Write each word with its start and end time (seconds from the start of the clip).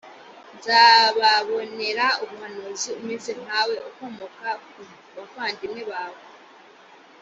nzababonera 0.55 2.05
umuhanuzi 2.23 2.89
umeze 2.99 3.31
nkawe, 3.41 3.75
ukomoka 3.89 4.47
mu 4.73 4.83
bavandimwe 5.15 5.81
babo; 5.91 6.23